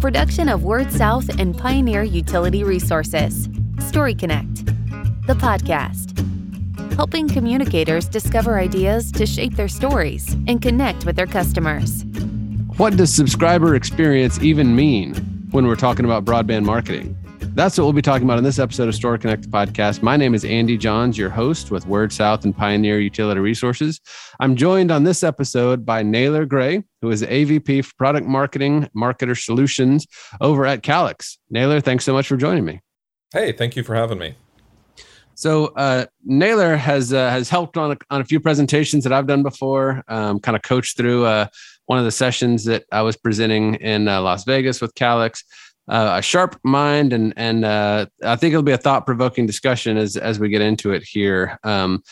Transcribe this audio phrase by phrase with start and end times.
[0.00, 3.50] production of Word South and Pioneer Utility Resources.
[3.80, 4.64] Story Connect,
[5.26, 6.16] the podcast,
[6.94, 12.04] helping communicators discover ideas to shape their stories and connect with their customers.
[12.78, 15.14] What does subscriber experience even mean
[15.50, 17.14] when we're talking about broadband marketing?
[17.52, 20.02] That's what we'll be talking about in this episode of Story Connect podcast.
[20.02, 24.00] My name is Andy Johns, your host with Word South and Pioneer Utility Resources.
[24.38, 29.36] I'm joined on this episode by Naylor Gray, who is AVP for Product Marketing Marketer
[29.36, 30.06] Solutions
[30.40, 31.38] over at Calix.
[31.50, 32.80] Naylor, thanks so much for joining me.
[33.32, 34.36] Hey, thank you for having me.
[35.34, 39.26] So uh, Naylor has uh, has helped on a, on a few presentations that I've
[39.26, 40.04] done before.
[40.06, 41.46] Um, kind of coached through uh,
[41.86, 45.42] one of the sessions that I was presenting in uh, Las Vegas with Calix
[45.90, 49.96] uh, a sharp mind, and and uh, I think it'll be a thought provoking discussion
[49.96, 51.58] as as we get into it here.
[51.64, 52.02] Um,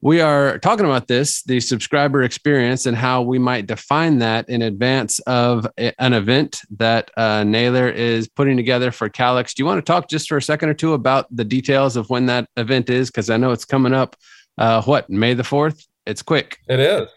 [0.00, 4.60] we are talking about this, the subscriber experience, and how we might define that in
[4.60, 9.54] advance of an event that uh, Naylor is putting together for Calix.
[9.54, 12.10] Do you want to talk just for a second or two about the details of
[12.10, 13.10] when that event is?
[13.10, 14.16] Because I know it's coming up.
[14.58, 15.86] Uh, what May the fourth?
[16.04, 16.58] It's quick.
[16.68, 17.08] It is.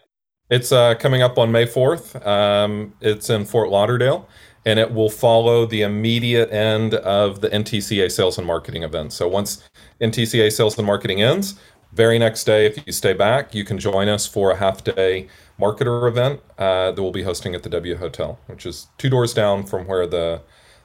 [0.51, 2.23] It's uh, coming up on May fourth.
[2.23, 4.29] Um, it's in Fort Lauderdale
[4.65, 9.13] and it will follow the immediate end of the NTCA sales and marketing event.
[9.13, 9.67] So once
[10.01, 11.55] NTCA sales and marketing ends,
[11.93, 15.27] very next day, if you stay back, you can join us for a half day
[15.59, 19.33] marketer event uh, that we'll be hosting at the W Hotel, which is two doors
[19.33, 20.41] down from where the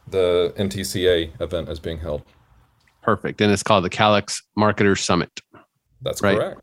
[0.07, 2.23] the NTCA event is being held.
[3.03, 5.31] Perfect, and it's called the Calix Marketer Summit.
[6.03, 6.37] That's right?
[6.37, 6.61] correct.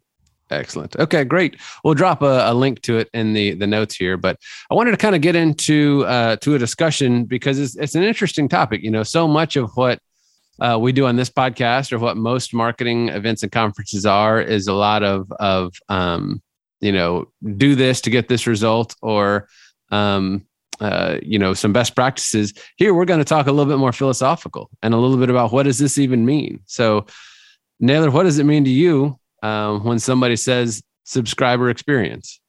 [0.49, 0.95] Excellent.
[0.95, 1.57] Okay, great.
[1.83, 4.39] We'll drop a, a, link to it in the the notes here, but
[4.71, 8.03] I wanted to kind of get into uh, to a discussion because it's it's an
[8.03, 8.81] interesting topic.
[8.81, 9.99] You know, so much of what
[10.59, 14.67] uh, we do on this podcast, or what most marketing events and conferences are, is
[14.67, 16.41] a lot of of um,
[16.79, 17.25] you know
[17.57, 19.49] do this to get this result, or
[19.91, 20.47] um,
[20.79, 22.53] uh, you know some best practices.
[22.77, 25.51] Here, we're going to talk a little bit more philosophical and a little bit about
[25.51, 26.61] what does this even mean.
[26.67, 27.05] So,
[27.81, 32.39] Naylor, what does it mean to you um, when somebody says subscriber experience?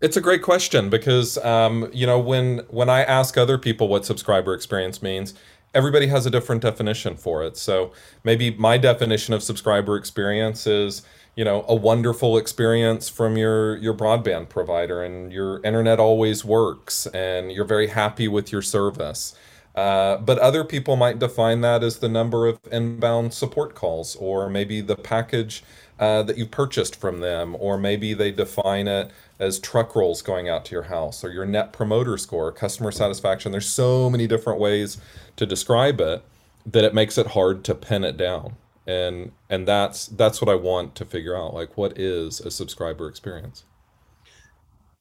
[0.00, 4.04] It's a great question because um, you know when when I ask other people what
[4.04, 5.34] subscriber experience means,
[5.74, 7.56] everybody has a different definition for it.
[7.56, 7.92] So
[8.24, 11.02] maybe my definition of subscriber experience is
[11.36, 17.06] you know a wonderful experience from your your broadband provider and your internet always works
[17.08, 19.36] and you're very happy with your service.
[19.74, 24.50] Uh, but other people might define that as the number of inbound support calls or
[24.50, 25.64] maybe the package
[25.98, 30.48] uh, that you purchased from them, or maybe they define it as truck rolls going
[30.48, 33.52] out to your house, or your net promoter score, customer satisfaction.
[33.52, 34.98] There's so many different ways
[35.36, 36.24] to describe it
[36.66, 38.56] that it makes it hard to pin it down.
[38.86, 41.54] And and that's that's what I want to figure out.
[41.54, 43.64] Like, what is a subscriber experience?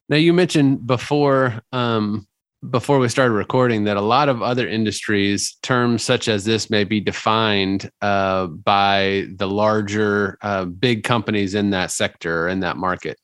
[0.08, 2.28] Now you mentioned before um,
[2.70, 6.84] before we started recording that a lot of other industries terms such as this may
[6.84, 13.18] be defined uh, by the larger uh, big companies in that sector in that market.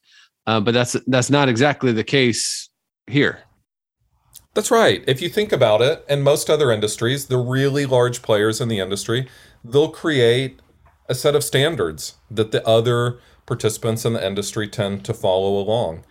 [0.47, 2.69] Uh, but that's that's not exactly the case
[3.05, 3.39] here.
[4.55, 5.03] That's right.
[5.05, 8.79] If you think about it in most other industries the really large players in the
[8.79, 9.27] industry
[9.63, 10.61] they'll create
[11.09, 16.03] a set of standards that the other participants in the industry tend to follow along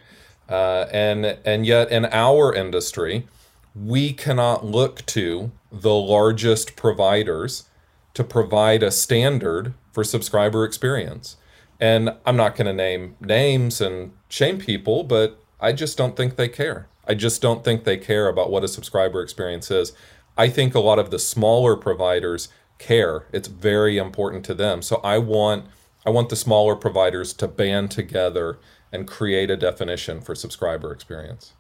[0.49, 3.27] uh, and and yet in our industry,
[3.75, 7.69] we cannot look to the largest providers
[8.15, 11.37] to provide a standard for subscriber experience.
[11.79, 16.37] And I'm not going to name names and shame people, but I just don't think
[16.37, 16.89] they care.
[17.07, 19.93] I just don't think they care about what a subscriber experience is.
[20.37, 23.27] I think a lot of the smaller providers care.
[23.33, 24.83] It's very important to them.
[24.83, 25.67] So I want
[26.07, 28.61] I want the smaller providers to band together
[28.93, 31.53] and create a definition for subscriber experience.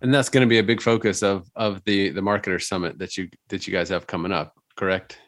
[0.00, 3.16] And that's going to be a big focus of of the the marketer summit that
[3.16, 5.18] you that you guys have coming up, correct?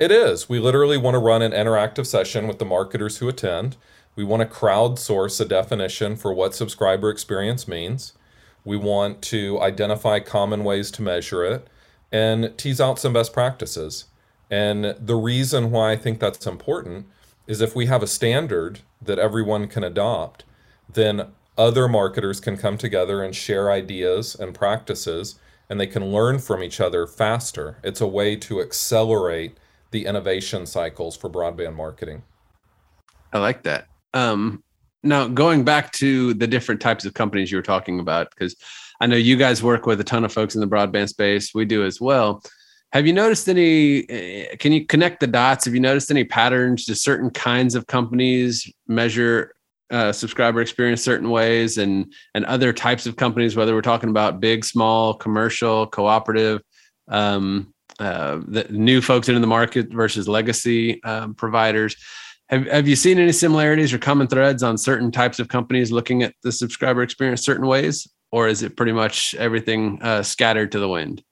[0.00, 0.48] It is.
[0.48, 3.76] We literally want to run an interactive session with the marketers who attend.
[4.16, 8.14] We want to crowdsource a definition for what subscriber experience means.
[8.64, 11.68] We want to identify common ways to measure it
[12.10, 14.06] and tease out some best practices.
[14.50, 17.06] And the reason why I think that's important
[17.50, 20.44] is if we have a standard that everyone can adopt,
[20.88, 21.26] then
[21.58, 25.34] other marketers can come together and share ideas and practices
[25.68, 27.78] and they can learn from each other faster.
[27.82, 29.58] It's a way to accelerate
[29.90, 32.22] the innovation cycles for broadband marketing.
[33.32, 33.88] I like that.
[34.14, 34.62] Um,
[35.02, 38.54] now, going back to the different types of companies you were talking about, because
[39.00, 41.52] I know you guys work with a ton of folks in the broadband space.
[41.52, 42.42] We do as well.
[42.92, 44.08] Have you noticed any?
[44.10, 45.64] Eh, can you connect the dots?
[45.64, 46.86] Have you noticed any patterns?
[46.86, 49.54] Do certain kinds of companies measure
[49.90, 54.40] uh, subscriber experience certain ways, and and other types of companies, whether we're talking about
[54.40, 56.62] big, small, commercial, cooperative,
[57.08, 61.94] um, uh, the new folks into the market versus legacy um, providers.
[62.48, 66.24] Have, have you seen any similarities or common threads on certain types of companies looking
[66.24, 70.80] at the subscriber experience certain ways, or is it pretty much everything uh, scattered to
[70.80, 71.22] the wind?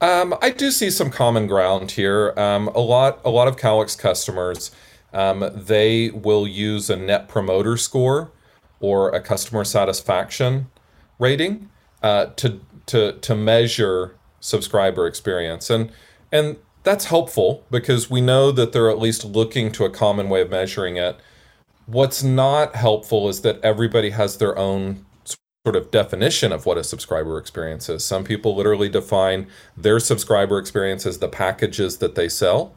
[0.00, 2.32] Um, I do see some common ground here.
[2.36, 4.70] Um, a lot, a lot of Calix customers,
[5.12, 8.30] um, they will use a Net Promoter Score
[8.80, 10.68] or a customer satisfaction
[11.18, 11.68] rating
[12.02, 15.90] uh, to to to measure subscriber experience, and
[16.30, 20.42] and that's helpful because we know that they're at least looking to a common way
[20.42, 21.16] of measuring it.
[21.86, 25.04] What's not helpful is that everybody has their own
[25.64, 28.04] sort of definition of what a subscriber experience is.
[28.04, 32.74] Some people literally define their subscriber experience as the packages that they sell.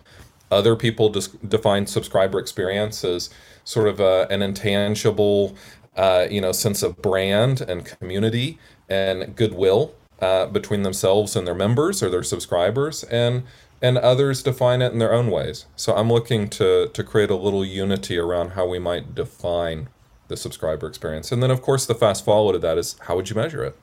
[0.49, 3.29] Other people just define subscriber experience as
[3.63, 5.55] sort of a, an intangible,
[5.95, 8.57] uh, you know, sense of brand and community
[8.89, 13.43] and goodwill uh, between themselves and their members or their subscribers, and
[13.81, 15.65] and others define it in their own ways.
[15.75, 19.87] So I'm looking to to create a little unity around how we might define
[20.31, 21.31] the subscriber experience.
[21.31, 23.75] And then, of course, the fast follow to that is how would you measure it?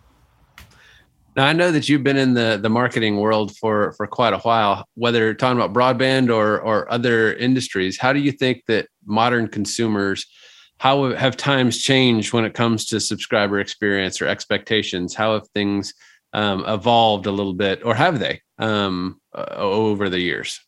[1.36, 4.38] Now, I know that you've been in the, the marketing world for, for quite a
[4.38, 7.96] while, whether talking about broadband or, or other industries.
[7.96, 10.26] How do you think that modern consumers,
[10.78, 15.14] how have times changed when it comes to subscriber experience or expectations?
[15.14, 15.94] How have things
[16.32, 20.60] um, evolved a little bit, or have they um, over the years?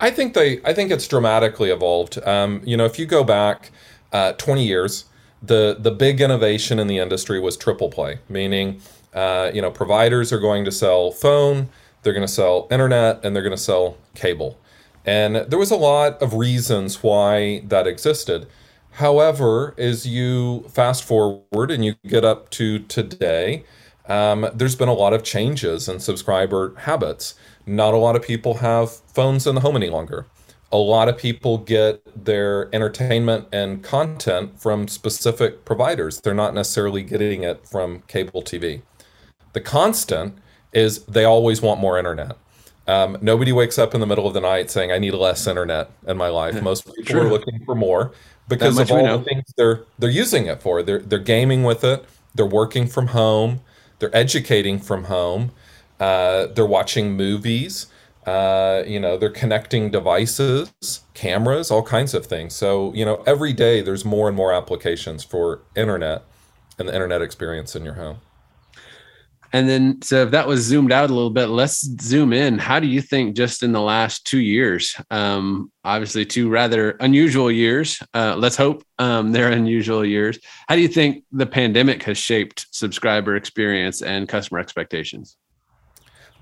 [0.00, 0.62] I think they.
[0.64, 2.18] I think it's dramatically evolved.
[2.26, 3.70] Um, you know, if you go back
[4.12, 5.04] uh, 20 years,
[5.42, 8.80] the the big innovation in the industry was triple play, meaning
[9.14, 11.68] uh, you know providers are going to sell phone,
[12.02, 14.58] they're going to sell internet, and they're going to sell cable.
[15.06, 18.46] And there was a lot of reasons why that existed.
[18.94, 23.64] However, as you fast forward and you get up to today,
[24.08, 27.34] um, there's been a lot of changes in subscriber habits.
[27.64, 30.26] Not a lot of people have phones in the home any longer
[30.72, 36.20] a lot of people get their entertainment and content from specific providers.
[36.20, 38.82] They're not necessarily getting it from cable TV.
[39.52, 40.38] The constant
[40.72, 42.36] is they always want more internet.
[42.86, 45.90] Um, nobody wakes up in the middle of the night saying, I need less internet
[46.06, 46.60] in my life.
[46.62, 47.20] Most people True.
[47.22, 48.12] are looking for more
[48.48, 50.82] because of all the things they're they're using it for.
[50.82, 53.60] They're they're gaming with it, they're working from home,
[53.98, 55.52] they're educating from home,
[56.00, 57.86] uh, they're watching movies.
[58.26, 60.72] Uh, you know, they're connecting devices,
[61.14, 62.54] cameras, all kinds of things.
[62.54, 66.24] So, you know, every day there's more and more applications for internet
[66.78, 68.18] and the internet experience in your home.
[69.52, 72.58] And then, so if that was zoomed out a little bit, let's zoom in.
[72.58, 77.50] How do you think just in the last two years, um, obviously two rather unusual
[77.50, 80.38] years, uh, let's hope um, they're unusual years.
[80.68, 85.36] How do you think the pandemic has shaped subscriber experience and customer expectations?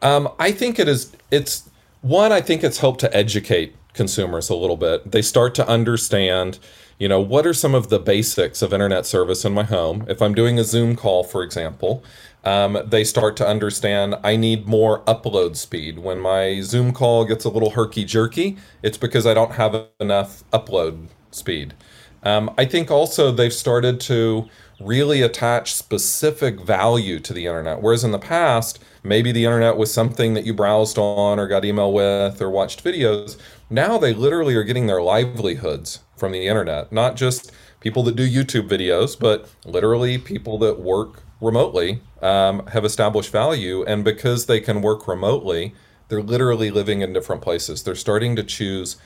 [0.02, 1.14] Um, I think it is.
[1.30, 1.68] It's
[2.02, 2.32] one.
[2.32, 5.10] I think it's helped to educate consumers a little bit.
[5.10, 6.58] They start to understand,
[6.98, 10.04] you know, what are some of the basics of internet service in my home.
[10.08, 12.04] If I'm doing a Zoom call, for example,
[12.44, 15.98] um, they start to understand I need more upload speed.
[15.98, 20.44] When my Zoom call gets a little herky jerky, it's because I don't have enough
[20.52, 21.74] upload speed.
[22.22, 24.48] Um, I think also they've started to
[24.80, 27.82] really attach specific value to the internet.
[27.82, 31.64] Whereas in the past, maybe the internet was something that you browsed on or got
[31.64, 33.36] email with or watched videos.
[33.70, 37.50] Now they literally are getting their livelihoods from the internet, not just
[37.80, 43.84] people that do YouTube videos, but literally people that work remotely um, have established value.
[43.84, 45.74] And because they can work remotely,
[46.08, 47.82] they're literally living in different places.
[47.82, 48.96] They're starting to choose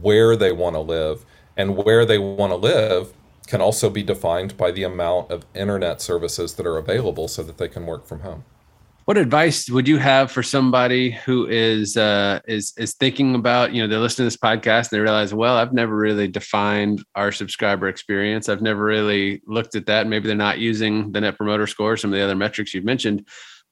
[0.00, 1.24] where they want to live.
[1.56, 3.12] And where they want to live
[3.46, 7.58] can also be defined by the amount of internet services that are available so that
[7.58, 8.44] they can work from home.
[9.08, 13.80] What advice would you have for somebody who is uh, is is thinking about you
[13.80, 17.32] know they're listening to this podcast and they realize well I've never really defined our
[17.32, 18.50] subscriber experience.
[18.50, 20.06] I've never really looked at that.
[20.06, 23.26] Maybe they're not using the Net Promoter Score some of the other metrics you've mentioned.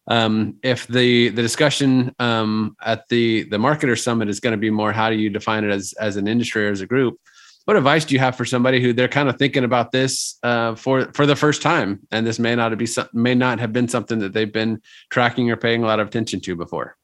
[0.08, 4.70] Um, if the the discussion um, at the the marketer summit is going to be
[4.70, 7.18] more how do you define it as as an industry or as a group
[7.66, 10.76] what advice do you have for somebody who they're kind of thinking about this uh,
[10.76, 14.20] for for the first time, and this may not be may not have been something
[14.20, 14.80] that they've been
[15.10, 16.96] tracking or paying a lot of attention to before?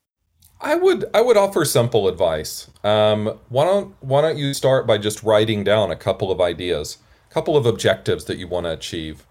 [0.61, 2.71] I would I would offer simple advice.
[2.85, 6.99] Um, why don't why don't you start by just writing down a couple of ideas,
[7.29, 9.27] a couple of objectives that you want to achieve,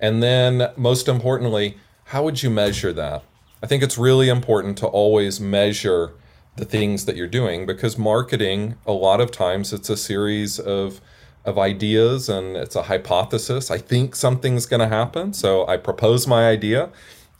[0.00, 3.22] and then most importantly, how would you measure that?
[3.62, 6.14] I think it's really important to always measure
[6.56, 11.00] the things that you're doing because marketing a lot of times it's a series of
[11.44, 16.26] of ideas and it's a hypothesis i think something's going to happen so i propose
[16.26, 16.90] my idea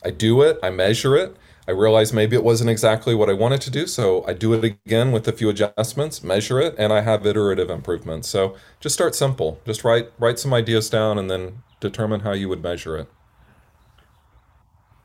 [0.05, 1.37] i do it i measure it
[1.69, 4.65] I realize maybe it wasn't exactly what I wanted to do, so I do it
[4.65, 8.29] again with a few adjustments, measure it, and I have iterative improvements.
[8.29, 9.61] So just start simple.
[9.65, 13.09] Just write write some ideas down and then determine how you would measure it.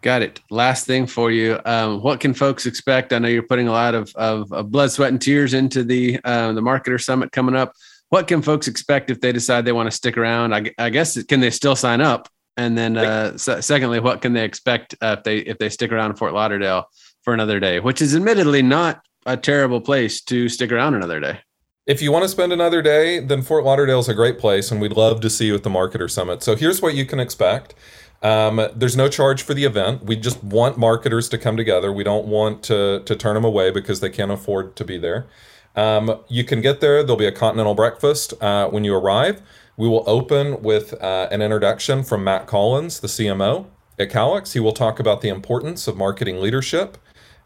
[0.01, 0.39] Got it.
[0.50, 1.60] Last thing for you.
[1.66, 3.13] Um, what can folks expect?
[3.13, 6.20] I know you're putting a lot of, of, of blood, sweat, and tears into the
[6.24, 7.74] uh, the marketer summit coming up.
[8.10, 10.54] What can folks expect if they decide they want to stick around?
[10.54, 12.30] I, I guess can they still sign up?
[12.56, 16.12] And then, uh, secondly, what can they expect uh, if they if they stick around
[16.12, 16.86] in Fort Lauderdale
[17.24, 21.39] for another day, which is admittedly not a terrible place to stick around another day.
[21.86, 24.82] If you want to spend another day, then Fort Lauderdale is a great place, and
[24.82, 26.44] we'd love to see you at the Marketer Summit.
[26.44, 27.75] So here's what you can expect.
[28.24, 30.03] Um, there's no charge for the event.
[30.03, 31.91] We just want marketers to come together.
[31.93, 35.27] We don't want to to turn them away because they can't afford to be there.
[35.75, 37.03] Um, you can get there.
[37.03, 39.41] There'll be a continental breakfast uh, when you arrive.
[39.77, 43.67] We will open with uh, an introduction from Matt Collins, the CMO
[44.00, 44.53] at Calix.
[44.53, 46.97] He will talk about the importance of marketing leadership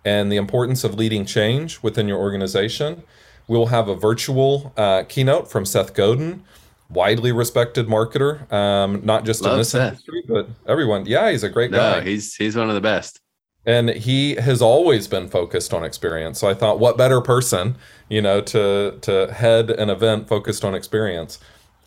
[0.06, 3.04] and the importance of leading change within your organization.
[3.50, 6.44] We will have a virtual uh, keynote from Seth Godin,
[6.92, 9.94] widely respected marketer, um, not just Love in this Seth.
[9.94, 11.06] industry, but everyone.
[11.06, 12.02] Yeah, he's a great no, guy.
[12.02, 13.20] He's he's one of the best.
[13.66, 16.40] And he has always been focused on experience.
[16.40, 17.76] So I thought, what better person,
[18.10, 21.40] you know, to to head an event focused on experience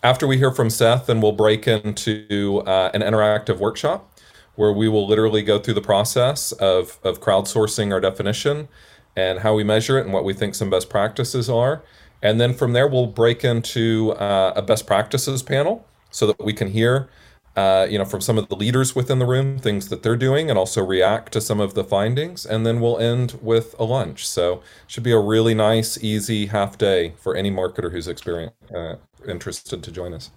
[0.04, 4.10] after we hear from Seth, then we'll break into uh, an interactive workshop
[4.54, 8.68] where we will literally go through the process of, of crowdsourcing our definition
[9.16, 11.82] and how we measure it and what we think some best practices are.
[12.24, 16.52] And then from there, we'll break into uh, a best practices panel so that we
[16.52, 17.08] can hear
[17.56, 20.50] uh, you know, from some of the leaders within the room, things that they're doing,
[20.50, 22.44] and also react to some of the findings.
[22.44, 24.26] And then we'll end with a lunch.
[24.26, 28.96] So should be a really nice, easy half day for any marketer who's experienced, uh,
[29.28, 30.30] interested to join us.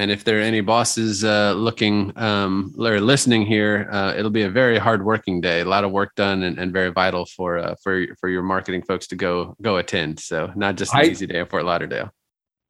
[0.00, 4.44] And if there are any bosses uh, looking um, or listening here, uh, it'll be
[4.44, 5.60] a very hard working day.
[5.60, 8.82] A lot of work done and, and very vital for uh, for for your marketing
[8.82, 10.18] folks to go go attend.
[10.18, 12.14] So not just an I, easy day at Fort Lauderdale.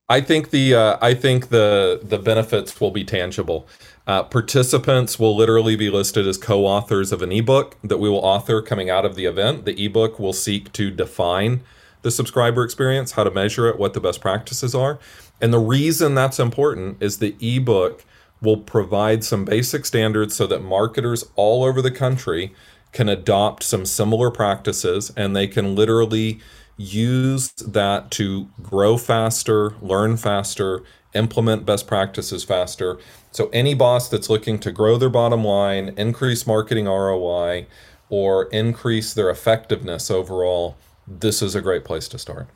[0.09, 3.69] I think the uh, I think the the benefits will be tangible.
[4.09, 8.61] Uh, participants will literally be listed as co-authors of an ebook that we will author
[8.61, 9.67] coming out of the event.
[9.67, 11.61] The ebook will seek to define
[12.03, 14.99] the subscriber experience, how to measure it, what the best practices are.
[15.41, 18.05] And the reason that's important is the ebook
[18.43, 22.55] will provide some basic standards so that marketers all over the country
[22.93, 26.41] can adopt some similar practices and they can literally
[26.77, 30.83] use that to grow faster, learn faster,
[31.15, 32.99] implement best practices faster.
[33.31, 37.67] So, any boss that's looking to grow their bottom line, increase marketing ROI,
[38.09, 42.49] or increase their effectiveness overall, this is a great place to start.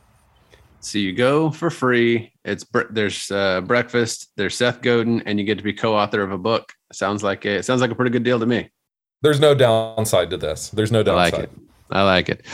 [0.84, 2.34] So you go for free.
[2.44, 4.30] It's there's uh, breakfast.
[4.36, 6.74] There's Seth Godin, and you get to be co-author of a book.
[6.92, 8.70] Sounds like a, it sounds like a pretty good deal to me.
[9.22, 10.68] There's no downside to this.
[10.68, 11.34] There's no downside.
[11.34, 11.58] I like it.
[11.90, 12.46] I like it.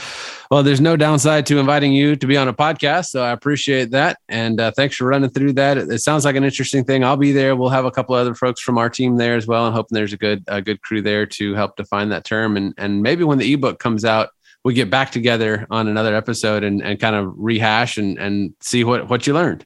[0.49, 3.91] Well, there's no downside to inviting you to be on a podcast, so I appreciate
[3.91, 4.19] that.
[4.29, 5.79] And uh, thanks for running through that.
[5.79, 7.03] It, it, sounds like an interesting thing.
[7.03, 7.57] I'll be there.
[7.57, 10.13] We'll have a couple other folks from our team there as well, and hoping there's
[10.13, 12.57] a good a good crew there to help define that term.
[12.57, 14.31] And and maybe when the ebook comes out,
[14.65, 18.85] we get back together on another episode and, and kind of rehash and and see
[18.85, 19.65] what what you learned.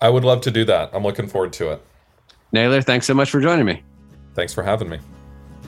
[0.00, 0.90] I would love to do that.
[0.92, 1.84] I'm looking forward to it.
[2.52, 3.82] Naylor, thanks so much for joining me.
[4.34, 4.98] Thanks for having me.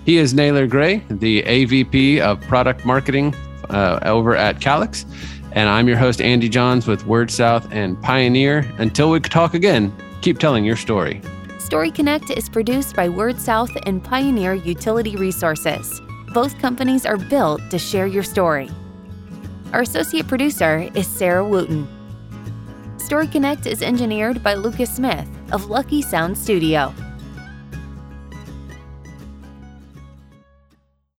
[0.06, 3.34] He is Naylor Gray, the AVP of Product Marketing
[3.68, 5.04] uh, over at Calix.
[5.52, 8.66] And I'm your host, Andy Johns with Word South and Pioneer.
[8.78, 11.20] Until we talk again, keep telling your story.
[11.58, 16.00] Story Connect is produced by Word South and Pioneer Utility Resources.
[16.32, 18.70] Both companies are built to share your story.
[19.72, 21.88] Our associate producer is Sarah Wooten.
[22.98, 26.94] Story Connect is engineered by Lucas Smith of Lucky Sound Studio.